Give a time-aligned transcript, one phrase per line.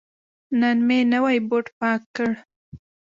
[0.59, 2.29] نن مې نوی بوټ پاک کړ.